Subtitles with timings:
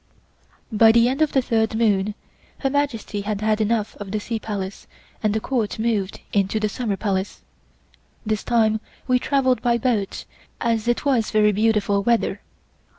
[0.71, 2.15] By the end of the third moon
[2.61, 4.87] Her Majesty had had enough of the Sea Palace
[5.21, 7.43] and the Court moved into the Summer Palace.
[8.25, 10.25] This time we travelled by boat
[10.59, 12.41] as it was very beautiful weather.